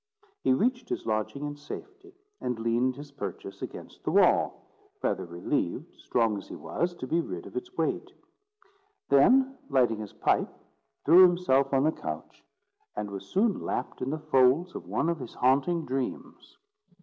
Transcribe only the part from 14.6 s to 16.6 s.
of one of his haunting dreams.